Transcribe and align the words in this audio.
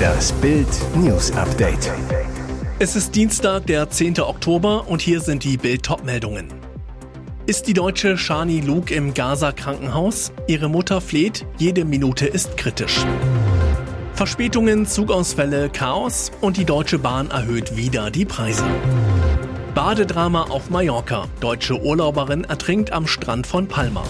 Das 0.00 0.32
Bild 0.34 0.68
News 0.94 1.32
Update. 1.32 1.90
Es 2.78 2.94
ist 2.94 3.16
Dienstag, 3.16 3.66
der 3.66 3.90
10. 3.90 4.20
Oktober 4.20 4.86
und 4.88 5.02
hier 5.02 5.20
sind 5.20 5.42
die 5.42 5.56
Bild 5.56 5.88
meldungen 6.04 6.46
Ist 7.46 7.66
die 7.66 7.72
deutsche 7.72 8.16
Shani 8.16 8.60
Luke 8.60 8.94
im 8.94 9.14
Gaza 9.14 9.50
Krankenhaus? 9.50 10.32
Ihre 10.46 10.68
Mutter 10.68 11.00
fleht, 11.00 11.46
jede 11.58 11.84
Minute 11.84 12.26
ist 12.26 12.56
kritisch. 12.56 13.04
Verspätungen, 14.14 14.86
Zugausfälle, 14.86 15.68
Chaos 15.70 16.30
und 16.40 16.56
die 16.56 16.64
Deutsche 16.64 17.00
Bahn 17.00 17.28
erhöht 17.30 17.76
wieder 17.76 18.12
die 18.12 18.24
Preise. 18.24 18.64
Badedrama 19.74 20.44
auf 20.44 20.70
Mallorca. 20.70 21.26
Deutsche 21.40 21.80
Urlauberin 21.80 22.44
ertrinkt 22.44 22.92
am 22.92 23.08
Strand 23.08 23.48
von 23.48 23.66
Palma. 23.66 24.04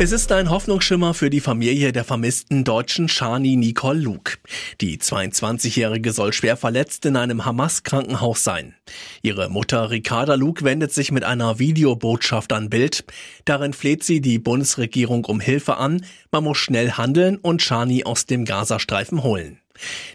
Es 0.00 0.12
ist 0.12 0.30
ein 0.30 0.48
Hoffnungsschimmer 0.48 1.12
für 1.12 1.28
die 1.28 1.40
Familie 1.40 1.90
der 1.90 2.04
vermissten 2.04 2.62
deutschen 2.62 3.08
Shani 3.08 3.56
Nicole 3.56 3.98
Luke. 3.98 4.38
Die 4.80 4.98
22-Jährige 4.98 6.12
soll 6.12 6.32
schwer 6.32 6.56
verletzt 6.56 7.04
in 7.04 7.16
einem 7.16 7.44
Hamas-Krankenhaus 7.44 8.44
sein. 8.44 8.76
Ihre 9.22 9.48
Mutter 9.48 9.90
Ricarda 9.90 10.36
Luke 10.36 10.62
wendet 10.62 10.92
sich 10.92 11.10
mit 11.10 11.24
einer 11.24 11.58
Videobotschaft 11.58 12.52
an 12.52 12.70
Bild. 12.70 13.06
Darin 13.44 13.72
fleht 13.72 14.04
sie 14.04 14.20
die 14.20 14.38
Bundesregierung 14.38 15.24
um 15.24 15.40
Hilfe 15.40 15.78
an. 15.78 16.06
Man 16.30 16.44
muss 16.44 16.58
schnell 16.58 16.92
handeln 16.92 17.36
und 17.36 17.60
Shani 17.60 18.04
aus 18.04 18.24
dem 18.24 18.44
Gazastreifen 18.44 19.24
holen. 19.24 19.58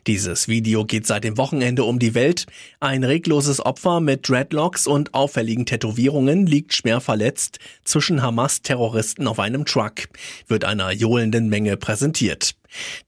Dieses 0.08 0.48
Video 0.48 0.86
geht 0.86 1.08
seit 1.08 1.24
dem 1.24 1.38
Wochenende 1.38 1.84
um 1.84 2.00
die 2.00 2.16
Welt. 2.16 2.46
Ein 2.80 3.04
regloses 3.04 3.66
Opfer 3.66 4.00
mit 4.00 4.28
Dreadlocks 4.28 4.88
und 4.88 5.14
auffälligen 5.14 5.66
Tätowierungen 5.66 6.46
liegt 6.46 6.74
schwer 6.74 7.02
verletzt 7.02 7.60
zwischen 7.84 8.22
Hamas-Terroristen 8.22 9.28
auf 9.28 9.40
einem 9.40 9.66
Truck, 9.66 10.10
wird 10.48 10.66
einer 10.66 10.92
johlenden 10.92 11.50
Menge 11.50 11.78
präsentiert. 11.78 12.56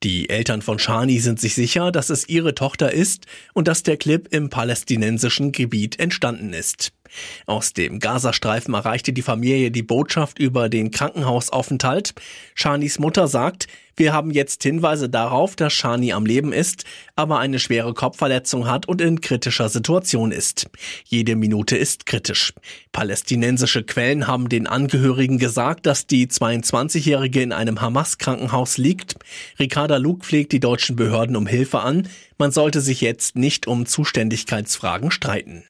Die 0.04 0.30
Eltern 0.30 0.62
von 0.62 0.80
Shani 0.80 1.20
sind 1.20 1.40
sich 1.40 1.56
sicher, 1.56 1.92
dass 1.92 2.10
es 2.10 2.30
ihre 2.30 2.54
Tochter 2.54 2.92
ist 2.92 3.26
und 3.54 3.68
dass 3.68 3.84
der 3.84 3.98
Clip 3.98 4.28
im 4.32 4.50
palästinensischen 4.50 5.52
Gebiet 5.52 6.00
entstanden 6.00 6.54
ist. 6.54 6.92
Aus 7.46 7.74
dem 7.74 8.00
Gazastreifen 8.00 8.74
erreichte 8.74 9.14
die 9.14 9.22
Familie 9.22 9.72
die 9.72 9.84
Botschaft 9.84 10.40
über 10.40 10.70
den 10.70 10.92
Krankenhausaufenthalt. 10.92 12.14
Shanis 12.54 13.00
Mutter 13.00 13.28
sagt, 13.28 13.68
wir 13.98 14.12
haben 14.12 14.32
jetzt 14.32 14.62
Hinweise 14.64 15.08
darauf, 15.08 15.56
dass 15.56 15.72
Shani 15.72 16.12
am 16.12 16.26
Leben 16.26 16.52
ist, 16.52 16.84
aber 17.16 17.40
eine 17.40 17.60
schwere 17.60 17.94
Kopfverletzung 17.94 18.68
hat 18.68 18.88
und 18.88 19.00
in 19.00 19.22
kritischer 19.22 19.70
Situation 19.70 20.34
ist. 20.34 20.70
Jede 21.06 21.38
Minute 21.38 21.78
ist 21.78 22.06
kritisch. 22.06 22.54
Palästinensische 22.92 23.84
Quellen 23.84 24.28
haben 24.28 24.50
den 24.50 24.68
Angehörigen 24.68 25.38
gesagt, 25.38 25.86
dass 25.86 26.08
die 26.08 26.28
22-Jährige 26.28 27.42
in 27.42 27.54
einem 27.54 27.80
Hamas-Krankenhaus 27.80 28.78
liegt. 28.78 29.16
Ricarda 29.60 29.96
Luke 29.96 30.26
pflegt 30.26 30.52
die 30.52 30.60
deutschen 30.60 30.98
Behörden 30.98 31.38
um 31.38 31.48
Hilfe 31.48 31.80
an. 31.80 32.10
Man 32.38 32.52
sollte 32.52 32.82
sich 32.82 33.00
jetzt 33.00 33.38
nicht 33.38 33.66
um 33.66 33.86
Zuständigkeitsfragen 33.86 35.10
streiten. 35.10 35.64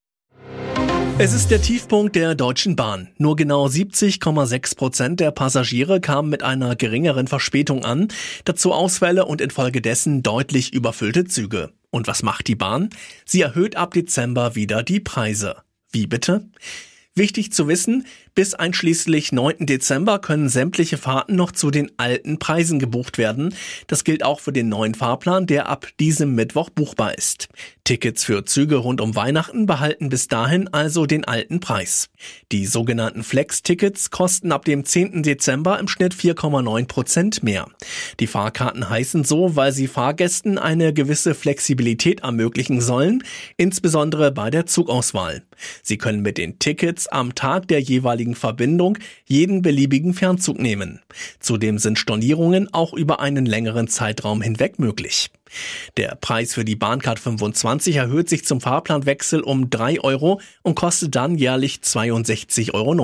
Es 1.17 1.31
ist 1.31 1.49
der 1.49 1.61
Tiefpunkt 1.61 2.17
der 2.17 2.35
Deutschen 2.35 2.75
Bahn. 2.75 3.07
Nur 3.17 3.37
genau 3.37 3.67
70,6 3.67 4.75
Prozent 4.75 5.19
der 5.21 5.31
Passagiere 5.31 6.01
kamen 6.01 6.29
mit 6.29 6.43
einer 6.43 6.75
geringeren 6.75 7.27
Verspätung 7.27 7.85
an, 7.85 8.09
dazu 8.43 8.73
Ausfälle 8.73 9.23
und 9.23 9.39
infolgedessen 9.39 10.23
deutlich 10.23 10.73
überfüllte 10.73 11.23
Züge. 11.23 11.71
Und 11.89 12.07
was 12.07 12.21
macht 12.21 12.49
die 12.49 12.55
Bahn? 12.55 12.89
Sie 13.23 13.39
erhöht 13.39 13.77
ab 13.77 13.93
Dezember 13.93 14.55
wieder 14.55 14.83
die 14.83 14.99
Preise. 14.99 15.55
Wie 15.89 16.05
bitte? 16.05 16.49
Wichtig 17.13 17.53
zu 17.53 17.69
wissen, 17.69 18.05
bis 18.35 18.53
einschließlich 18.53 19.31
9. 19.31 19.65
Dezember 19.65 20.19
können 20.19 20.49
sämtliche 20.49 20.97
Fahrten 20.97 21.35
noch 21.35 21.53
zu 21.53 21.71
den 21.71 21.89
alten 21.97 22.37
Preisen 22.37 22.79
gebucht 22.79 23.17
werden. 23.17 23.55
Das 23.87 24.03
gilt 24.03 24.23
auch 24.23 24.41
für 24.41 24.51
den 24.51 24.67
neuen 24.67 24.93
Fahrplan, 24.93 25.47
der 25.47 25.69
ab 25.69 25.87
diesem 25.99 26.35
Mittwoch 26.35 26.69
buchbar 26.69 27.17
ist. 27.17 27.47
Tickets 27.85 28.23
für 28.25 28.43
Züge 28.45 28.77
rund 28.77 28.99
um 28.99 29.15
Weihnachten 29.15 29.67
behalten 29.67 30.09
bis 30.09 30.27
dahin 30.27 30.67
also 30.73 31.05
den 31.05 31.23
alten 31.23 31.59
Preis. 31.59 32.09
Die 32.51 32.65
sogenannten 32.65 33.23
Flex-Tickets 33.23 34.09
kosten 34.09 34.51
ab 34.51 34.65
dem 34.65 34.85
10. 34.85 35.23
Dezember 35.23 35.79
im 35.79 35.87
Schnitt 35.87 36.13
4,9 36.13 36.87
Prozent 36.87 37.43
mehr. 37.43 37.67
Die 38.19 38.27
Fahrkarten 38.27 38.89
heißen 38.89 39.23
so, 39.23 39.55
weil 39.55 39.71
sie 39.71 39.87
Fahrgästen 39.87 40.57
eine 40.57 40.93
gewisse 40.93 41.35
Flexibilität 41.35 42.21
ermöglichen 42.21 42.81
sollen, 42.81 43.23
insbesondere 43.55 44.31
bei 44.31 44.49
der 44.49 44.65
Zugauswahl. 44.65 45.43
Sie 45.83 45.97
können 45.97 46.21
mit 46.21 46.37
den 46.39 46.59
Tickets 46.59 47.07
am 47.07 47.35
Tag 47.35 47.67
der 47.67 47.79
jeweiligen 47.79 48.24
jeweiligen 48.25 48.35
Verbindung 48.35 48.97
jeden 49.25 49.61
beliebigen 49.61 50.13
Fernzug 50.13 50.59
nehmen. 50.59 50.99
Zudem 51.39 51.77
sind 51.77 51.99
Stornierungen 51.99 52.73
auch 52.73 52.93
über 52.93 53.19
einen 53.19 53.45
längeren 53.45 53.87
Zeitraum 53.87 54.41
hinweg 54.41 54.79
möglich. 54.79 55.29
Der 55.97 56.15
Preis 56.15 56.53
für 56.53 56.65
die 56.65 56.75
Bahncard 56.75 57.19
25 57.19 57.95
erhöht 57.95 58.29
sich 58.29 58.45
zum 58.45 58.61
Fahrplanwechsel 58.61 59.41
um 59.41 59.69
3 59.69 60.01
Euro 60.01 60.41
und 60.63 60.75
kostet 60.75 61.15
dann 61.15 61.35
jährlich 61.35 61.79
62,90 61.83 62.73
Euro. 62.73 62.95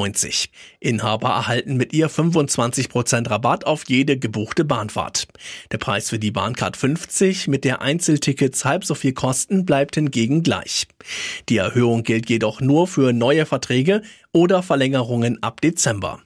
Inhaber 0.80 1.30
erhalten 1.30 1.78
mit 1.78 1.94
ihr 1.94 2.10
25 2.10 2.90
Prozent 2.90 3.30
Rabatt 3.30 3.66
auf 3.66 3.84
jede 3.88 4.18
gebuchte 4.18 4.66
Bahnfahrt. 4.66 5.28
Der 5.72 5.78
Preis 5.78 6.10
für 6.10 6.20
die 6.20 6.32
Bahncard 6.32 6.78
50 6.78 7.48
mit 7.48 7.64
der 7.64 7.82
Einzeltickets 7.82 8.66
halb 8.66 8.86
so 8.86 8.96
viel 8.96 9.14
kosten 9.14 9.66
bleibt 9.66 9.96
hingegen 9.96 10.44
gleich. 10.44 10.88
Die 11.50 11.58
Erhöhung 11.58 12.04
gilt 12.04 12.30
jedoch 12.30 12.62
nur 12.62 12.88
für 12.88 13.14
neue 13.14 13.46
Verträge 13.46 14.02
oder 14.34 14.64
Verlängerungen 14.64 15.42
ab 15.44 15.62
Dezember. 15.62 16.22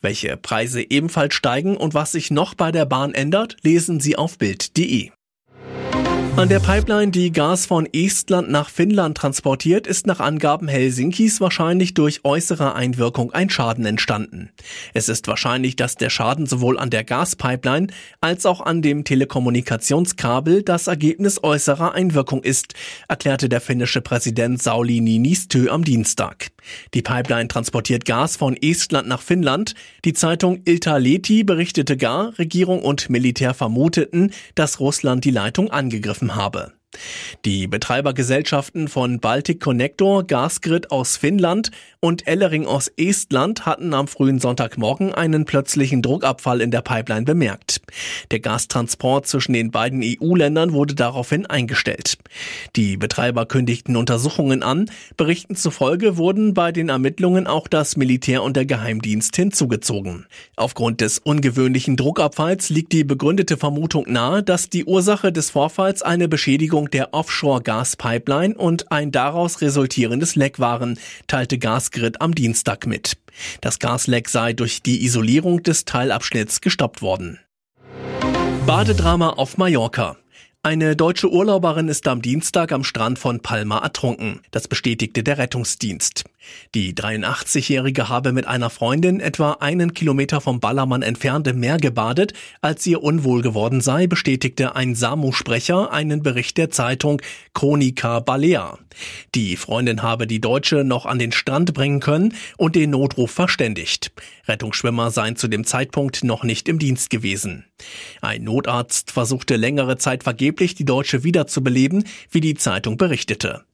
Welche 0.00 0.36
Preise 0.36 0.82
ebenfalls 0.82 1.34
steigen 1.34 1.76
und 1.76 1.94
was 1.94 2.12
sich 2.12 2.30
noch 2.30 2.54
bei 2.54 2.70
der 2.70 2.84
Bahn 2.84 3.14
ändert, 3.14 3.56
lesen 3.62 4.00
Sie 4.00 4.16
auf 4.16 4.38
Bild.de. 4.38 5.10
An 6.36 6.50
der 6.50 6.60
Pipeline, 6.60 7.10
die 7.10 7.32
Gas 7.32 7.64
von 7.64 7.88
Estland 7.94 8.50
nach 8.50 8.68
Finnland 8.68 9.16
transportiert, 9.16 9.86
ist 9.86 10.06
nach 10.06 10.20
Angaben 10.20 10.68
Helsinkis 10.68 11.40
wahrscheinlich 11.40 11.94
durch 11.94 12.26
äußere 12.26 12.74
Einwirkung 12.74 13.32
ein 13.32 13.48
Schaden 13.48 13.86
entstanden. 13.86 14.50
Es 14.92 15.08
ist 15.08 15.28
wahrscheinlich, 15.28 15.76
dass 15.76 15.94
der 15.94 16.10
Schaden 16.10 16.44
sowohl 16.44 16.78
an 16.78 16.90
der 16.90 17.04
Gaspipeline 17.04 17.86
als 18.20 18.44
auch 18.44 18.60
an 18.60 18.82
dem 18.82 19.04
Telekommunikationskabel 19.04 20.62
das 20.62 20.88
Ergebnis 20.88 21.42
äußerer 21.42 21.94
Einwirkung 21.94 22.42
ist, 22.42 22.74
erklärte 23.08 23.48
der 23.48 23.62
finnische 23.62 24.02
Präsident 24.02 24.62
Sauli 24.62 25.00
Niinistö 25.00 25.70
am 25.70 25.84
Dienstag. 25.84 26.50
Die 26.94 27.02
Pipeline 27.02 27.48
transportiert 27.48 28.04
Gas 28.04 28.36
von 28.36 28.56
Estland 28.56 29.08
nach 29.08 29.22
Finnland. 29.22 29.74
Die 30.04 30.12
Zeitung 30.12 30.62
Iltalehti 30.64 31.44
berichtete 31.44 31.96
gar, 31.96 32.38
Regierung 32.38 32.82
und 32.82 33.10
Militär 33.10 33.54
vermuteten, 33.54 34.32
dass 34.54 34.80
Russland 34.80 35.24
die 35.24 35.30
Leitung 35.30 35.70
angegriffen 35.70 36.34
habe. 36.34 36.75
Die 37.44 37.66
Betreibergesellschaften 37.66 38.88
von 38.88 39.20
Baltic 39.20 39.60
Connector, 39.60 40.24
Gasgrid 40.26 40.90
aus 40.90 41.16
Finnland 41.16 41.70
und 42.00 42.26
Ellering 42.26 42.66
aus 42.66 42.88
Estland 42.96 43.66
hatten 43.66 43.94
am 43.94 44.08
frühen 44.08 44.38
Sonntagmorgen 44.38 45.14
einen 45.14 45.44
plötzlichen 45.44 46.02
Druckabfall 46.02 46.60
in 46.60 46.70
der 46.70 46.82
Pipeline 46.82 47.24
bemerkt. 47.24 47.80
Der 48.30 48.40
Gastransport 48.40 49.26
zwischen 49.26 49.52
den 49.52 49.70
beiden 49.70 50.02
EU-Ländern 50.02 50.72
wurde 50.72 50.94
daraufhin 50.94 51.46
eingestellt. 51.46 52.18
Die 52.76 52.96
Betreiber 52.96 53.46
kündigten 53.46 53.96
Untersuchungen 53.96 54.62
an. 54.62 54.90
Berichten 55.16 55.56
zufolge 55.56 56.16
wurden 56.16 56.54
bei 56.54 56.72
den 56.72 56.88
Ermittlungen 56.88 57.46
auch 57.46 57.68
das 57.68 57.96
Militär 57.96 58.42
und 58.42 58.56
der 58.56 58.66
Geheimdienst 58.66 59.34
hinzugezogen. 59.36 60.26
Aufgrund 60.56 61.00
des 61.00 61.18
ungewöhnlichen 61.18 61.96
Druckabfalls 61.96 62.70
liegt 62.70 62.92
die 62.92 63.04
begründete 63.04 63.56
Vermutung 63.56 64.04
nahe, 64.08 64.42
dass 64.42 64.70
die 64.70 64.84
Ursache 64.84 65.32
des 65.32 65.50
Vorfalls 65.50 66.02
eine 66.02 66.28
Beschädigung 66.28 66.85
der 66.88 67.14
Offshore-Gaspipeline 67.14 68.54
und 68.54 68.90
ein 68.90 69.12
daraus 69.12 69.60
resultierendes 69.60 70.36
Leck 70.36 70.58
waren, 70.58 70.98
teilte 71.26 71.58
Gasgrid 71.58 72.20
am 72.20 72.34
Dienstag 72.34 72.86
mit. 72.86 73.16
Das 73.60 73.78
Gasleck 73.78 74.28
sei 74.28 74.52
durch 74.52 74.82
die 74.82 75.04
Isolierung 75.04 75.62
des 75.62 75.84
Teilabschnitts 75.84 76.60
gestoppt 76.60 77.02
worden. 77.02 77.38
Badedrama 78.66 79.30
auf 79.30 79.58
Mallorca. 79.58 80.16
Eine 80.62 80.96
deutsche 80.96 81.30
Urlauberin 81.30 81.86
ist 81.86 82.08
am 82.08 82.22
Dienstag 82.22 82.72
am 82.72 82.82
Strand 82.82 83.20
von 83.20 83.38
Palma 83.38 83.78
ertrunken. 83.78 84.40
Das 84.50 84.66
bestätigte 84.66 85.22
der 85.22 85.38
Rettungsdienst. 85.38 86.24
Die 86.74 86.94
83-Jährige 86.94 88.08
habe 88.08 88.32
mit 88.32 88.46
einer 88.46 88.70
Freundin 88.70 89.20
etwa 89.20 89.52
einen 89.60 89.94
Kilometer 89.94 90.40
vom 90.40 90.60
Ballermann 90.60 91.02
entfernt 91.02 91.46
im 91.46 91.60
Meer 91.60 91.78
gebadet, 91.78 92.32
als 92.60 92.86
ihr 92.86 93.02
unwohl 93.02 93.42
geworden 93.42 93.80
sei, 93.80 94.06
bestätigte 94.06 94.76
ein 94.76 94.94
SAMU-Sprecher 94.94 95.92
einen 95.92 96.22
Bericht 96.22 96.58
der 96.58 96.70
Zeitung 96.70 97.22
Chronica 97.54 98.20
Balea. 98.20 98.78
Die 99.34 99.56
Freundin 99.56 100.02
habe 100.02 100.26
die 100.26 100.40
Deutsche 100.40 100.84
noch 100.84 101.06
an 101.06 101.18
den 101.18 101.32
Strand 101.32 101.74
bringen 101.74 102.00
können 102.00 102.34
und 102.56 102.76
den 102.76 102.90
Notruf 102.90 103.30
verständigt. 103.30 104.12
Rettungsschwimmer 104.48 105.10
seien 105.10 105.36
zu 105.36 105.48
dem 105.48 105.64
Zeitpunkt 105.64 106.24
noch 106.24 106.44
nicht 106.44 106.68
im 106.68 106.78
Dienst 106.78 107.10
gewesen. 107.10 107.64
Ein 108.20 108.44
Notarzt 108.44 109.10
versuchte 109.10 109.56
längere 109.56 109.98
Zeit 109.98 110.24
vergeblich, 110.24 110.74
die 110.74 110.84
Deutsche 110.84 111.24
wiederzubeleben, 111.24 112.04
wie 112.30 112.40
die 112.40 112.54
Zeitung 112.54 112.96
berichtete. 112.96 113.64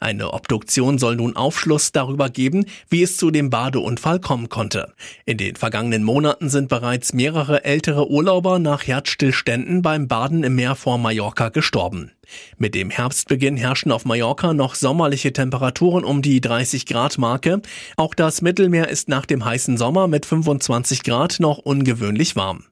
Eine 0.00 0.32
Obduktion 0.32 0.98
soll 0.98 1.16
nun 1.16 1.36
Aufschluss 1.36 1.92
darüber 1.92 2.30
geben, 2.30 2.66
wie 2.88 3.02
es 3.02 3.16
zu 3.16 3.30
dem 3.30 3.50
Badeunfall 3.50 4.20
kommen 4.20 4.48
konnte. 4.48 4.94
In 5.24 5.38
den 5.38 5.56
vergangenen 5.56 6.04
Monaten 6.04 6.48
sind 6.48 6.68
bereits 6.68 7.12
mehrere 7.12 7.64
ältere 7.64 8.10
Urlauber 8.10 8.58
nach 8.58 8.86
Herzstillständen 8.86 9.82
beim 9.82 10.08
Baden 10.08 10.44
im 10.44 10.54
Meer 10.54 10.74
vor 10.74 10.98
Mallorca 10.98 11.48
gestorben. 11.48 12.12
Mit 12.58 12.74
dem 12.74 12.90
Herbstbeginn 12.90 13.56
herrschen 13.56 13.92
auf 13.92 14.04
Mallorca 14.04 14.54
noch 14.54 14.74
sommerliche 14.74 15.32
Temperaturen 15.32 16.04
um 16.04 16.22
die 16.22 16.40
30 16.40 16.86
Grad 16.86 17.18
Marke. 17.18 17.62
Auch 17.96 18.14
das 18.14 18.42
Mittelmeer 18.42 18.88
ist 18.88 19.08
nach 19.08 19.26
dem 19.26 19.44
heißen 19.44 19.76
Sommer 19.76 20.08
mit 20.08 20.26
25 20.26 21.02
Grad 21.02 21.40
noch 21.40 21.58
ungewöhnlich 21.58 22.36
warm. 22.36 22.64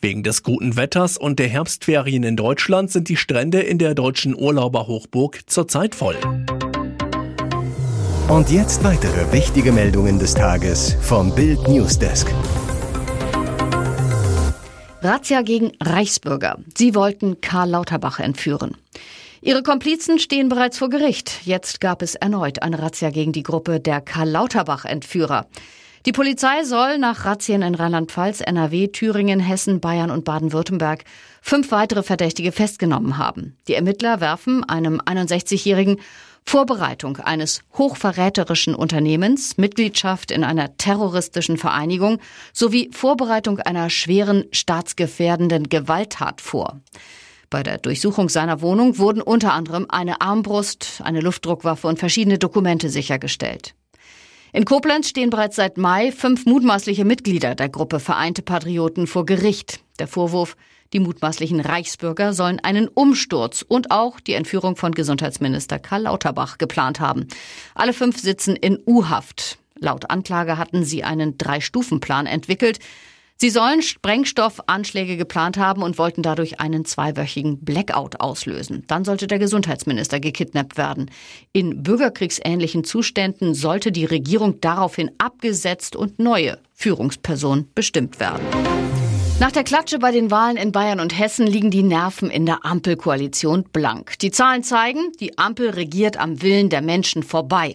Wegen 0.00 0.22
des 0.22 0.42
guten 0.42 0.76
Wetters 0.76 1.16
und 1.16 1.38
der 1.38 1.48
Herbstferien 1.48 2.24
in 2.24 2.36
Deutschland 2.36 2.90
sind 2.90 3.08
die 3.08 3.16
Strände 3.16 3.60
in 3.60 3.78
der 3.78 3.94
deutschen 3.94 4.36
Urlauberhochburg 4.36 5.40
zurzeit 5.46 5.94
voll. 5.94 6.16
Und 8.28 8.50
jetzt 8.50 8.82
weitere 8.82 9.30
wichtige 9.32 9.72
Meldungen 9.72 10.18
des 10.18 10.34
Tages 10.34 10.96
vom 11.00 11.34
Bild 11.34 11.68
Newsdesk. 11.68 12.32
Razzia 15.02 15.42
gegen 15.42 15.72
Reichsbürger. 15.82 16.58
Sie 16.76 16.94
wollten 16.94 17.40
Karl 17.40 17.70
Lauterbach 17.70 18.20
entführen. 18.20 18.76
Ihre 19.40 19.64
Komplizen 19.64 20.20
stehen 20.20 20.48
bereits 20.48 20.78
vor 20.78 20.90
Gericht. 20.90 21.40
Jetzt 21.44 21.80
gab 21.80 22.02
es 22.02 22.14
erneut 22.14 22.62
eine 22.62 22.80
Razzia 22.80 23.10
gegen 23.10 23.32
die 23.32 23.42
Gruppe 23.42 23.80
der 23.80 24.00
Karl 24.00 24.28
Lauterbach-Entführer. 24.28 25.46
Die 26.06 26.12
Polizei 26.12 26.62
soll 26.62 26.98
nach 26.98 27.24
Razzien 27.24 27.62
in 27.62 27.74
Rheinland-Pfalz, 27.74 28.40
NRW, 28.40 28.88
Thüringen, 28.88 29.40
Hessen, 29.40 29.80
Bayern 29.80 30.12
und 30.12 30.24
Baden-Württemberg 30.24 31.04
fünf 31.40 31.72
weitere 31.72 32.04
Verdächtige 32.04 32.52
festgenommen 32.52 33.18
haben. 33.18 33.56
Die 33.66 33.74
Ermittler 33.74 34.20
werfen 34.20 34.62
einem 34.62 35.00
61-Jährigen 35.00 35.98
Vorbereitung 36.44 37.16
eines 37.18 37.62
hochverräterischen 37.78 38.74
Unternehmens, 38.74 39.56
Mitgliedschaft 39.56 40.30
in 40.30 40.44
einer 40.44 40.76
terroristischen 40.76 41.56
Vereinigung 41.56 42.18
sowie 42.52 42.90
Vorbereitung 42.92 43.58
einer 43.60 43.88
schweren 43.90 44.44
staatsgefährdenden 44.52 45.68
Gewalttat 45.68 46.40
vor. 46.40 46.80
Bei 47.48 47.62
der 47.62 47.78
Durchsuchung 47.78 48.28
seiner 48.28 48.60
Wohnung 48.60 48.98
wurden 48.98 49.20
unter 49.20 49.52
anderem 49.52 49.86
eine 49.88 50.20
Armbrust, 50.20 51.00
eine 51.04 51.20
Luftdruckwaffe 51.20 51.86
und 51.86 51.98
verschiedene 51.98 52.38
Dokumente 52.38 52.88
sichergestellt. 52.88 53.74
In 54.54 54.66
Koblenz 54.66 55.08
stehen 55.08 55.30
bereits 55.30 55.56
seit 55.56 55.78
Mai 55.78 56.12
fünf 56.12 56.44
mutmaßliche 56.44 57.06
Mitglieder 57.06 57.54
der 57.54 57.70
Gruppe 57.70 58.00
Vereinte 58.00 58.42
Patrioten 58.42 59.06
vor 59.06 59.24
Gericht. 59.24 59.80
Der 59.98 60.08
Vorwurf, 60.08 60.56
die 60.92 61.00
mutmaßlichen 61.00 61.60
Reichsbürger 61.60 62.32
sollen 62.34 62.60
einen 62.60 62.88
Umsturz 62.88 63.64
und 63.66 63.90
auch 63.90 64.20
die 64.20 64.34
Entführung 64.34 64.76
von 64.76 64.92
Gesundheitsminister 64.92 65.78
Karl 65.78 66.02
Lauterbach 66.02 66.58
geplant 66.58 67.00
haben. 67.00 67.26
Alle 67.74 67.92
fünf 67.92 68.18
sitzen 68.20 68.56
in 68.56 68.78
U-Haft. 68.86 69.58
Laut 69.78 70.10
Anklage 70.10 70.58
hatten 70.58 70.84
sie 70.84 71.02
einen 71.02 71.38
Drei-Stufen-Plan 71.38 72.26
entwickelt. 72.26 72.78
Sie 73.36 73.50
sollen 73.50 73.82
Sprengstoffanschläge 73.82 75.16
geplant 75.16 75.56
haben 75.56 75.82
und 75.82 75.98
wollten 75.98 76.22
dadurch 76.22 76.60
einen 76.60 76.84
zweiwöchigen 76.84 77.58
Blackout 77.64 78.20
auslösen. 78.20 78.84
Dann 78.86 79.04
sollte 79.04 79.26
der 79.26 79.40
Gesundheitsminister 79.40 80.20
gekidnappt 80.20 80.76
werden. 80.76 81.10
In 81.52 81.82
bürgerkriegsähnlichen 81.82 82.84
Zuständen 82.84 83.54
sollte 83.54 83.90
die 83.90 84.04
Regierung 84.04 84.60
daraufhin 84.60 85.10
abgesetzt 85.18 85.96
und 85.96 86.20
neue 86.20 86.58
Führungspersonen 86.72 87.68
bestimmt 87.74 88.20
werden. 88.20 88.46
Nach 89.42 89.50
der 89.50 89.64
Klatsche 89.64 89.98
bei 89.98 90.12
den 90.12 90.30
Wahlen 90.30 90.56
in 90.56 90.70
Bayern 90.70 91.00
und 91.00 91.18
Hessen 91.18 91.48
liegen 91.48 91.72
die 91.72 91.82
Nerven 91.82 92.30
in 92.30 92.46
der 92.46 92.64
Ampelkoalition 92.64 93.64
blank. 93.72 94.16
Die 94.20 94.30
Zahlen 94.30 94.62
zeigen, 94.62 95.10
die 95.18 95.36
Ampel 95.36 95.70
regiert 95.70 96.16
am 96.16 96.42
Willen 96.42 96.68
der 96.68 96.80
Menschen 96.80 97.24
vorbei. 97.24 97.74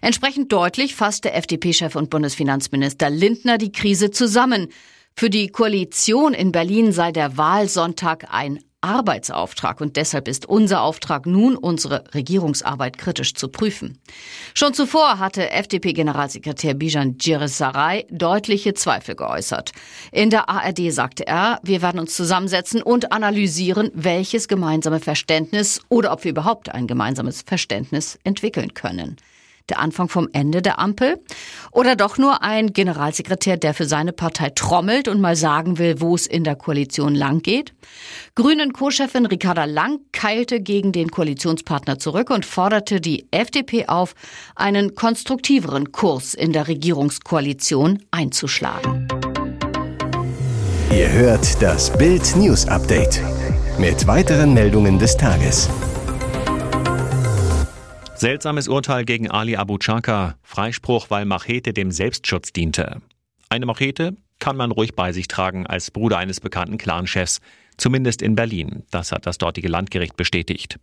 Entsprechend 0.00 0.52
deutlich 0.52 0.96
fasste 0.96 1.30
FDP-Chef 1.30 1.94
und 1.94 2.10
Bundesfinanzminister 2.10 3.10
Lindner 3.10 3.58
die 3.58 3.70
Krise 3.70 4.10
zusammen. 4.10 4.70
Für 5.14 5.30
die 5.30 5.50
Koalition 5.50 6.34
in 6.34 6.50
Berlin 6.50 6.90
sei 6.90 7.12
der 7.12 7.36
Wahlsonntag 7.36 8.26
ein 8.34 8.58
Arbeitsauftrag 8.84 9.80
und 9.80 9.96
deshalb 9.96 10.28
ist 10.28 10.46
unser 10.46 10.82
Auftrag 10.82 11.24
nun, 11.24 11.56
unsere 11.56 12.04
Regierungsarbeit 12.12 12.98
kritisch 12.98 13.34
zu 13.34 13.48
prüfen. 13.48 13.98
Schon 14.52 14.74
zuvor 14.74 15.18
hatte 15.18 15.50
FDP-Generalsekretär 15.50 16.74
Bijan 16.74 17.16
Giresaray 17.16 18.06
deutliche 18.10 18.74
Zweifel 18.74 19.14
geäußert. 19.14 19.72
In 20.12 20.28
der 20.28 20.50
ARD 20.50 20.92
sagte 20.92 21.26
er, 21.26 21.60
wir 21.62 21.80
werden 21.80 21.98
uns 21.98 22.14
zusammensetzen 22.14 22.82
und 22.82 23.10
analysieren, 23.10 23.90
welches 23.94 24.48
gemeinsame 24.48 25.00
Verständnis 25.00 25.80
oder 25.88 26.12
ob 26.12 26.24
wir 26.24 26.32
überhaupt 26.32 26.68
ein 26.68 26.86
gemeinsames 26.86 27.40
Verständnis 27.40 28.18
entwickeln 28.22 28.74
können 28.74 29.16
der 29.68 29.78
Anfang 29.78 30.08
vom 30.08 30.28
Ende 30.32 30.62
der 30.62 30.78
Ampel? 30.78 31.20
Oder 31.72 31.96
doch 31.96 32.18
nur 32.18 32.42
ein 32.42 32.72
Generalsekretär, 32.72 33.56
der 33.56 33.74
für 33.74 33.86
seine 33.86 34.12
Partei 34.12 34.50
trommelt 34.50 35.08
und 35.08 35.20
mal 35.20 35.36
sagen 35.36 35.78
will, 35.78 36.00
wo 36.00 36.14
es 36.14 36.26
in 36.26 36.44
der 36.44 36.56
Koalition 36.56 37.14
lang 37.14 37.40
geht? 37.40 37.72
Grünen 38.34 38.72
Co-Chefin 38.72 39.26
Ricarda 39.26 39.64
Lang 39.64 40.00
keilte 40.12 40.60
gegen 40.60 40.92
den 40.92 41.10
Koalitionspartner 41.10 41.98
zurück 41.98 42.30
und 42.30 42.44
forderte 42.44 43.00
die 43.00 43.26
FDP 43.30 43.86
auf, 43.86 44.14
einen 44.54 44.94
konstruktiveren 44.94 45.92
Kurs 45.92 46.34
in 46.34 46.52
der 46.52 46.68
Regierungskoalition 46.68 48.02
einzuschlagen. 48.10 49.08
Ihr 50.90 51.10
hört 51.10 51.60
das 51.60 51.96
Bild 51.96 52.36
News 52.36 52.68
Update 52.68 53.20
mit 53.78 54.06
weiteren 54.06 54.54
Meldungen 54.54 54.98
des 54.98 55.16
Tages. 55.16 55.68
Seltsames 58.24 58.68
Urteil 58.68 59.04
gegen 59.04 59.30
Ali 59.30 59.54
Abu 59.54 59.76
Chaka. 59.76 60.38
Freispruch, 60.42 61.10
weil 61.10 61.26
Machete 61.26 61.74
dem 61.74 61.90
Selbstschutz 61.90 62.54
diente. 62.54 63.02
Eine 63.50 63.66
Machete 63.66 64.16
kann 64.38 64.56
man 64.56 64.70
ruhig 64.70 64.94
bei 64.94 65.12
sich 65.12 65.28
tragen 65.28 65.66
als 65.66 65.90
Bruder 65.90 66.16
eines 66.16 66.40
bekannten 66.40 66.78
Clanchefs. 66.78 67.42
Zumindest 67.76 68.22
in 68.22 68.34
Berlin. 68.34 68.84
Das 68.90 69.12
hat 69.12 69.26
das 69.26 69.36
dortige 69.36 69.68
Landgericht 69.68 70.16
bestätigt. 70.16 70.80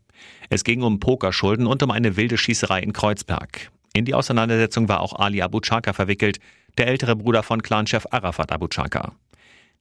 Es 0.52 0.64
ging 0.64 0.84
um 0.84 1.00
Pokerschulden 1.00 1.66
und 1.66 1.82
um 1.82 1.90
eine 1.90 2.16
wilde 2.16 2.38
Schießerei 2.38 2.80
in 2.80 2.94
Kreuzberg. 2.94 3.72
In 3.94 4.06
die 4.06 4.14
Auseinandersetzung 4.14 4.88
war 4.88 5.00
auch 5.00 5.14
Ali 5.14 5.42
Abu 5.42 5.62
Chaka 5.62 5.94
verwickelt, 5.94 6.38
der 6.78 6.90
ältere 6.90 7.16
Bruder 7.16 7.42
von 7.42 7.64
Clanchef 7.64 8.06
Arafat 8.12 8.52
Abu 8.52 8.68
Chaka. 8.68 9.14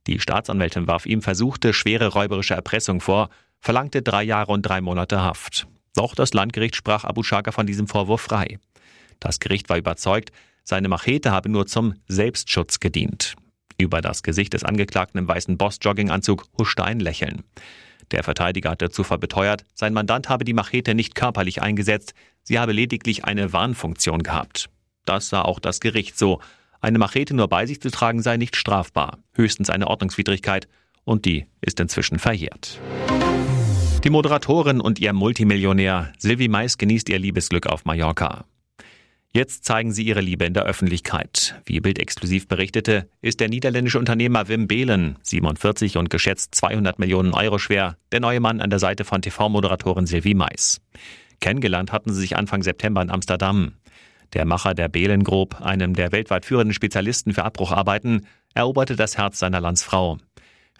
Die 0.06 0.18
Staatsanwältin 0.18 0.86
warf 0.86 1.04
ihm 1.04 1.20
versuchte 1.20 1.74
schwere 1.74 2.06
räuberische 2.06 2.54
Erpressung 2.54 3.02
vor, 3.02 3.28
verlangte 3.58 4.00
drei 4.00 4.22
Jahre 4.22 4.50
und 4.50 4.62
drei 4.62 4.80
Monate 4.80 5.20
Haft. 5.20 5.66
Doch 5.94 6.14
das 6.14 6.32
Landgericht 6.32 6.76
sprach 6.76 7.04
Abu 7.04 7.22
Shaka 7.22 7.52
von 7.52 7.66
diesem 7.66 7.88
Vorwurf 7.88 8.20
frei. 8.22 8.58
Das 9.18 9.40
Gericht 9.40 9.68
war 9.68 9.76
überzeugt, 9.76 10.32
seine 10.64 10.88
Machete 10.88 11.32
habe 11.32 11.48
nur 11.48 11.66
zum 11.66 11.94
Selbstschutz 12.08 12.80
gedient. 12.80 13.34
Über 13.78 14.00
das 14.00 14.22
Gesicht 14.22 14.52
des 14.52 14.62
Angeklagten 14.62 15.18
im 15.18 15.26
weißen 15.26 15.56
Boss-Jogginganzug 15.56 16.46
huschte 16.58 16.84
ein 16.84 17.00
Lächeln. 17.00 17.42
Der 18.10 18.22
Verteidiger 18.22 18.70
hatte 18.70 18.90
zuvor 18.90 19.18
beteuert, 19.18 19.64
sein 19.74 19.92
Mandant 19.92 20.28
habe 20.28 20.44
die 20.44 20.52
Machete 20.52 20.94
nicht 20.94 21.14
körperlich 21.14 21.62
eingesetzt, 21.62 22.14
sie 22.42 22.58
habe 22.58 22.72
lediglich 22.72 23.24
eine 23.24 23.52
Warnfunktion 23.52 24.22
gehabt. 24.22 24.68
Das 25.04 25.28
sah 25.28 25.42
auch 25.42 25.60
das 25.60 25.80
Gericht 25.80 26.18
so. 26.18 26.40
Eine 26.80 26.98
Machete 26.98 27.34
nur 27.34 27.48
bei 27.48 27.66
sich 27.66 27.80
zu 27.80 27.90
tragen 27.90 28.22
sei 28.22 28.36
nicht 28.36 28.56
strafbar, 28.56 29.18
höchstens 29.34 29.70
eine 29.70 29.88
Ordnungswidrigkeit, 29.88 30.68
und 31.04 31.24
die 31.24 31.46
ist 31.60 31.80
inzwischen 31.80 32.18
verjährt. 32.18 32.78
Die 34.02 34.08
Moderatorin 34.08 34.80
und 34.80 34.98
ihr 34.98 35.12
Multimillionär 35.12 36.14
Sylvie 36.16 36.48
Mais 36.48 36.78
genießt 36.78 37.10
ihr 37.10 37.18
Liebesglück 37.18 37.66
auf 37.66 37.84
Mallorca. 37.84 38.46
Jetzt 39.30 39.66
zeigen 39.66 39.92
sie 39.92 40.04
ihre 40.04 40.22
Liebe 40.22 40.46
in 40.46 40.54
der 40.54 40.64
Öffentlichkeit. 40.64 41.60
Wie 41.66 41.80
Bild 41.80 41.98
exklusiv 41.98 42.48
berichtete, 42.48 43.10
ist 43.20 43.40
der 43.40 43.50
niederländische 43.50 43.98
Unternehmer 43.98 44.48
Wim 44.48 44.68
Behlen, 44.68 45.18
47 45.22 45.98
und 45.98 46.08
geschätzt 46.08 46.54
200 46.54 46.98
Millionen 46.98 47.34
Euro 47.34 47.58
schwer, 47.58 47.98
der 48.10 48.20
neue 48.20 48.40
Mann 48.40 48.62
an 48.62 48.70
der 48.70 48.78
Seite 48.78 49.04
von 49.04 49.20
TV-Moderatorin 49.20 50.06
Sylvie 50.06 50.34
Mais. 50.34 50.80
Kennengelernt 51.40 51.92
hatten 51.92 52.10
sie 52.10 52.20
sich 52.20 52.36
Anfang 52.36 52.62
September 52.62 53.02
in 53.02 53.10
Amsterdam. 53.10 53.74
Der 54.32 54.46
Macher 54.46 54.72
der 54.72 54.88
Behlen 54.88 55.24
Group, 55.24 55.60
einem 55.60 55.92
der 55.92 56.10
weltweit 56.10 56.46
führenden 56.46 56.72
Spezialisten 56.72 57.34
für 57.34 57.44
Abbrucharbeiten, 57.44 58.26
eroberte 58.54 58.96
das 58.96 59.18
Herz 59.18 59.38
seiner 59.38 59.60
Landsfrau. 59.60 60.16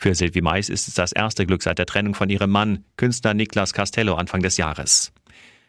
Für 0.03 0.15
Sylvie 0.15 0.41
Mais 0.41 0.71
ist 0.71 0.89
es 0.89 0.95
das 0.95 1.13
erste 1.13 1.45
Glück 1.45 1.63
seit 1.63 1.79
der 1.79 1.85
Trennung 1.85 2.15
von 2.15 2.31
ihrem 2.31 2.49
Mann, 2.49 2.87
Künstler 2.97 3.35
Niklas 3.35 3.75
Castello, 3.75 4.15
Anfang 4.15 4.41
des 4.41 4.57
Jahres. 4.57 5.13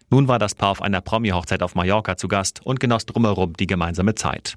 Nun 0.09 0.29
war 0.29 0.39
das 0.39 0.55
Paar 0.55 0.69
auf 0.69 0.81
einer 0.81 1.01
Promi-Hochzeit 1.01 1.61
auf 1.61 1.75
Mallorca 1.75 2.15
zu 2.15 2.29
Gast 2.29 2.65
und 2.65 2.79
genoss 2.79 3.05
drumherum 3.05 3.51
die 3.57 3.67
gemeinsame 3.67 4.15
Zeit. 4.15 4.55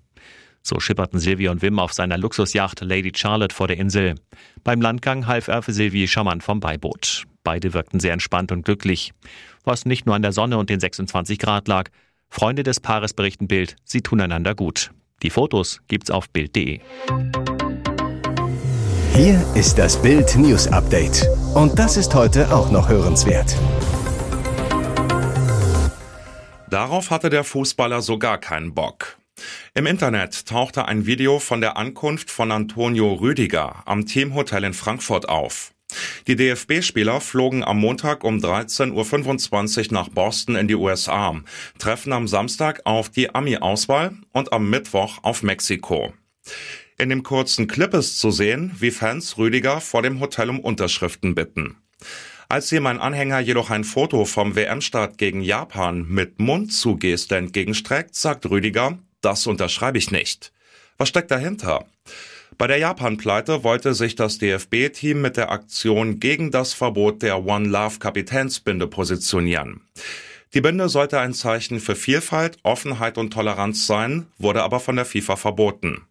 So 0.63 0.79
schipperten 0.79 1.19
Sylvie 1.19 1.49
und 1.49 1.61
Wim 1.61 1.81
auf 1.81 1.93
seiner 1.93 2.17
Luxusjacht 2.17 2.83
Lady 2.83 3.11
Charlotte 3.17 3.53
vor 3.53 3.67
der 3.67 3.79
Insel. 3.79 4.15
Beim 4.63 4.81
Landgang 4.81 5.27
half 5.27 5.49
er 5.49 5.61
für 5.63 5.73
Sylvie 5.73 6.07
charmant 6.07 6.45
vom 6.45 6.61
Beiboot. 6.61 7.25
Beide 7.43 7.75
wirkten 7.75 7.99
sehr 7.99 8.13
entspannt 8.13 8.53
und 8.53 8.65
glücklich. 8.65 9.13
Was 9.65 9.87
nicht 9.87 10.07
nur 10.07 10.15
an 10.15 10.23
der 10.23 10.33
Sonne 10.33 10.57
und 10.57 10.71
den 10.71 10.79
26 10.79 11.41
Grad 11.41 11.67
lag. 11.67 11.91
Freunde 12.29 12.63
des 12.63 12.79
Paares 12.79 13.13
berichten 13.13 13.49
Bild, 13.49 13.75
sie 13.83 14.03
tun 14.03 14.21
einander 14.21 14.55
gut. 14.55 14.93
Die 15.25 15.31
Fotos 15.31 15.81
gibt's 15.89 16.13
auf 16.13 16.31
Bild.de. 16.31 16.79
Hier 19.17 19.47
ist 19.55 19.79
das 19.79 20.03
Bild 20.03 20.35
News 20.35 20.67
Update. 20.67 21.29
Und 21.55 21.79
das 21.79 21.97
ist 21.97 22.13
heute 22.17 22.53
auch 22.53 22.73
noch 22.73 22.89
hörenswert. 22.89 23.57
Darauf 26.69 27.13
hatte 27.13 27.31
der 27.31 27.45
Fußballer 27.45 28.03
sogar 28.03 28.39
keinen 28.39 28.75
Bock. 28.75 29.17
Im 29.73 29.87
Internet 29.87 30.47
tauchte 30.47 30.87
ein 30.87 31.07
Video 31.07 31.39
von 31.39 31.61
der 31.61 31.77
Ankunft 31.77 32.29
von 32.29 32.51
Antonio 32.51 33.13
Rüdiger 33.13 33.85
am 33.87 34.05
Teamhotel 34.05 34.65
in 34.65 34.75
Frankfurt 34.75 35.29
auf. 35.29 35.73
Die 36.27 36.35
DFB-Spieler 36.35 37.21
flogen 37.21 37.63
am 37.63 37.79
Montag 37.79 38.25
um 38.25 38.39
13.25 38.39 39.79
Uhr 39.79 39.93
nach 39.93 40.09
Boston 40.09 40.57
in 40.57 40.67
die 40.67 40.75
USA, 40.75 41.41
treffen 41.79 42.13
am 42.13 42.27
Samstag 42.27 42.81
auf 42.85 43.11
die 43.11 43.33
Ami-Auswahl 43.33 44.17
und 44.33 44.53
am 44.53 44.69
Mittwoch 44.69 45.19
auf 45.23 45.45
Mexiko. 45.45 46.13
In 46.97 47.09
dem 47.09 47.25
kurzen 47.25 47.67
Clip 47.67 47.93
ist 47.93 48.21
zu 48.21 48.31
sehen, 48.31 48.71
wie 48.79 48.93
Fans 48.93 49.37
Rüdiger 49.37 49.81
vor 49.81 50.03
dem 50.03 50.21
Hotel 50.21 50.49
um 50.49 50.61
Unterschriften 50.61 51.35
bitten. 51.35 51.77
Als 52.49 52.71
ihm 52.71 52.87
ein 52.87 53.01
Anhänger 53.01 53.41
jedoch 53.41 53.71
ein 53.71 53.83
Foto 53.83 54.25
vom 54.25 54.55
WM-Start 54.55 55.19
gegen 55.19 55.43
Japan 55.43 56.07
mit 56.09 56.39
Mundzugeste 56.39 57.37
entgegenstreckt, 57.37 58.15
sagt 58.15 58.49
Rüdiger, 58.49 58.99
das 59.23 59.47
unterschreibe 59.49 59.99
ich 59.99 60.13
nicht. 60.13 60.53
Was 60.97 61.09
steckt 61.09 61.33
dahinter? 61.33 61.85
Bei 62.59 62.69
der 62.69 62.79
Japan-Pleite 62.79 63.65
wollte 63.65 63.95
sich 63.95 64.15
das 64.15 64.39
DFB-Team 64.39 65.21
mit 65.21 65.37
der 65.37 65.51
Aktion 65.51 66.21
gegen 66.21 66.53
das 66.53 66.75
Verbot 66.75 67.23
der 67.23 67.45
One 67.45 67.67
Love 67.67 67.99
Kapitänsbinde 67.99 68.87
positionieren. 68.87 69.81
Die 70.53 70.61
Binde 70.61 70.89
sollte 70.89 71.19
ein 71.19 71.35
Zeichen 71.35 71.81
für 71.81 71.97
Vielfalt, 71.97 72.59
Offenheit 72.63 73.19
und 73.19 73.33
Toleranz 73.33 73.89
sein, 73.89 74.29
wurde 74.39 74.63
aber 74.63 74.79
von 74.79 74.95
der 74.95 75.05
FIFA 75.05 75.35
verboten. 75.35 76.03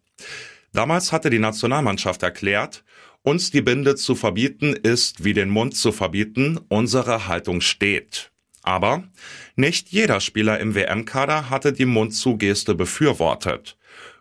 Damals 0.74 1.12
hatte 1.12 1.30
die 1.30 1.38
Nationalmannschaft 1.38 2.22
erklärt, 2.24 2.84
uns 3.22 3.52
die 3.52 3.62
Binde 3.62 3.94
zu 3.94 4.16
verbieten 4.16 4.74
ist 4.74 5.24
wie 5.24 5.32
den 5.32 5.48
Mund 5.48 5.76
zu 5.76 5.92
verbieten, 5.92 6.58
unsere 6.68 7.28
Haltung 7.28 7.60
steht. 7.60 8.32
Aber 8.62 9.04
nicht 9.54 9.90
jeder 9.90 10.20
Spieler 10.20 10.58
im 10.58 10.74
WM-Kader 10.74 11.48
hatte 11.48 11.72
die 11.72 11.86
Mundzugeste 11.86 12.74
befürwortet. 12.74 13.78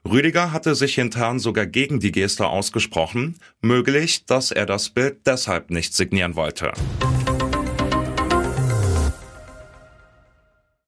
Rüdiger 0.07 0.51
hatte 0.51 0.75
sich 0.75 0.97
intern 0.99 1.39
sogar 1.39 1.65
gegen 1.65 1.99
die 1.99 2.11
Geste 2.11 2.45
ausgesprochen, 2.45 3.39
möglich, 3.61 4.25
dass 4.25 4.51
er 4.51 4.67
das 4.67 4.89
Bild 4.89 5.25
deshalb 5.25 5.71
nicht 5.71 5.95
signieren 5.95 6.35
wollte. 6.35 6.71